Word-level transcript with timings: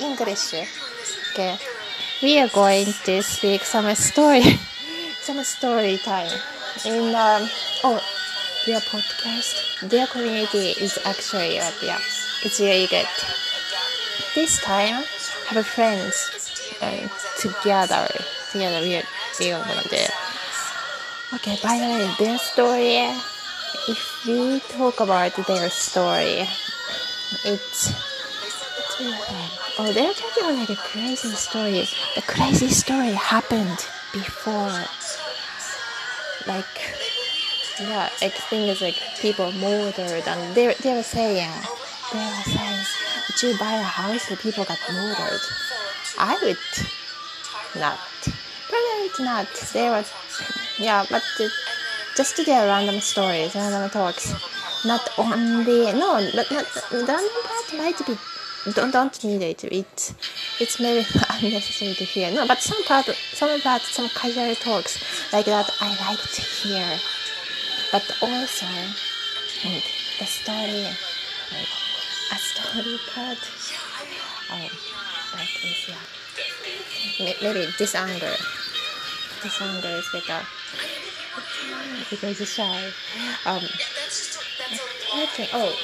English. 0.00 0.54
Okay. 1.32 1.58
We 2.22 2.38
are 2.40 2.48
going 2.48 2.86
to 3.04 3.22
speak 3.22 3.62
some 3.62 3.94
story, 3.94 4.42
some 5.20 5.42
story 5.44 5.98
time. 5.98 6.32
In 6.84 7.14
um, 7.14 7.48
oh, 7.84 8.00
their 8.66 8.80
podcast, 8.80 9.88
their 9.88 10.06
community 10.06 10.72
is 10.80 10.98
actually 11.04 11.58
uh, 11.58 11.70
yeah, 11.82 11.98
it's 12.44 12.60
really 12.60 12.86
good. 12.86 13.06
This 14.34 14.60
time, 14.62 15.04
have 15.48 15.66
friends 15.66 16.76
uh, 16.80 17.08
together. 17.38 18.08
Together, 18.52 18.80
we 18.80 18.96
are, 18.96 19.02
we 19.40 19.52
are 19.52 19.64
gonna 19.64 19.82
do. 19.88 20.04
Okay. 21.34 21.58
By 21.62 21.78
the 21.78 21.86
way, 21.86 22.14
their 22.18 22.38
story. 22.38 22.96
If 23.88 24.26
we 24.26 24.60
talk 24.60 25.00
about 25.00 25.36
their 25.46 25.70
story, 25.70 26.48
it's 27.44 27.92
Oh, 29.78 29.92
they're 29.92 30.14
talking 30.14 30.42
about 30.42 30.58
like 30.58 30.70
a 30.70 30.76
crazy 30.76 31.28
story. 31.28 31.84
The 32.14 32.22
crazy 32.22 32.68
story 32.68 33.12
happened 33.12 33.84
before. 34.10 34.72
Like, 36.46 36.64
yeah, 37.78 38.08
like 38.22 38.32
things 38.48 38.80
like 38.80 38.96
people 39.20 39.52
murdered, 39.52 40.26
and 40.26 40.54
they 40.54 40.72
they 40.80 40.94
were 40.94 41.02
saying, 41.02 41.50
they 42.10 42.18
were 42.18 42.42
saying, 42.44 42.84
did 43.26 43.42
you 43.42 43.58
buy 43.58 43.74
a 43.74 43.82
house 43.82 44.30
and 44.30 44.38
people 44.38 44.64
got 44.64 44.78
murdered? 44.90 45.40
I 46.18 46.38
would 46.42 46.56
not. 47.78 47.98
Probably 48.68 49.24
not. 49.24 49.48
They 49.74 49.90
were, 49.90 50.04
yeah, 50.78 51.04
but 51.10 51.22
the, 51.36 51.50
just 52.16 52.36
their 52.46 52.66
random 52.66 53.00
stories, 53.00 53.54
random 53.54 53.90
talks. 53.90 54.32
Not 54.86 55.06
only, 55.18 55.92
no, 55.92 56.18
not, 56.32 56.50
not, 56.50 56.66
the 56.90 57.04
random 57.06 57.42
part 57.44 57.74
might 57.76 58.06
be 58.06 58.16
don't 58.74 58.90
don't 58.90 59.24
need 59.24 59.42
it. 59.42 59.64
It 59.64 60.14
it's 60.58 60.80
maybe 60.80 61.06
unnecessary 61.30 61.94
to 61.94 62.04
hear. 62.04 62.32
No, 62.32 62.46
but 62.46 62.60
some 62.60 62.82
part, 62.84 63.06
some 63.32 63.60
part, 63.60 63.82
some 63.82 64.08
casual 64.08 64.54
talks 64.56 64.98
like 65.32 65.46
that 65.46 65.70
I 65.80 65.88
like 66.08 66.20
to 66.20 66.40
hear. 66.40 66.98
But 67.92 68.02
also, 68.20 68.66
and 69.64 69.82
the 70.18 70.24
story, 70.24 70.82
like 71.52 71.68
a 72.32 72.38
story 72.38 72.98
part. 73.14 73.38
Oh, 74.50 74.70
that 75.34 75.48
is 75.64 75.88
yeah. 75.88 77.34
Maybe 77.42 77.66
this 77.78 77.94
angle, 77.94 78.36
this 79.42 79.62
angle 79.62 79.90
is 79.90 80.08
better 80.12 80.44
because 82.10 82.40
it's 82.40 82.52
shy. 82.52 82.84
Um, 83.44 83.62
oh, 85.54 85.76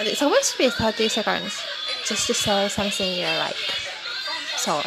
it's 0.00 0.18
supposed 0.18 0.52
to 0.52 0.58
be 0.58 0.70
thirty 0.70 1.08
seconds 1.08 1.60
just 2.04 2.26
to 2.26 2.34
say 2.34 2.68
something 2.68 3.18
you're 3.18 3.38
like. 3.38 3.56
So 4.56 4.82